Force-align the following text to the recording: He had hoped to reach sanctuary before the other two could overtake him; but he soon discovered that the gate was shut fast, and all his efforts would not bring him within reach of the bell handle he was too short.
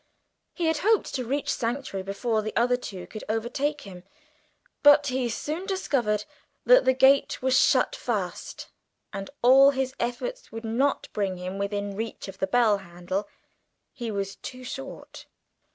He 0.55 0.65
had 0.65 0.77
hoped 0.79 1.13
to 1.13 1.23
reach 1.25 1.53
sanctuary 1.53 2.01
before 2.03 2.41
the 2.41 2.55
other 2.55 2.75
two 2.75 3.05
could 3.05 3.23
overtake 3.29 3.81
him; 3.81 4.03
but 4.81 5.05
he 5.05 5.29
soon 5.29 5.67
discovered 5.67 6.25
that 6.65 6.85
the 6.85 6.93
gate 6.93 7.39
was 7.43 7.55
shut 7.55 7.95
fast, 7.95 8.69
and 9.13 9.29
all 9.43 9.69
his 9.69 9.93
efforts 9.99 10.51
would 10.51 10.65
not 10.65 11.07
bring 11.13 11.37
him 11.37 11.59
within 11.59 11.95
reach 11.95 12.27
of 12.27 12.39
the 12.39 12.47
bell 12.47 12.79
handle 12.79 13.27
he 13.93 14.09
was 14.09 14.37
too 14.37 14.63
short. 14.63 15.27